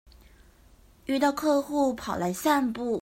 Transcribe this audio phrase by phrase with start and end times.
[1.05, 2.99] 遇到客戶跑來散步